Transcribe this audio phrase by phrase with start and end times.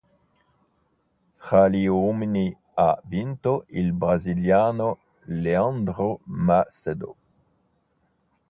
[1.45, 2.45] Tra gli uomini
[2.79, 7.15] ha vinto il brasiliano Leandro Macedo.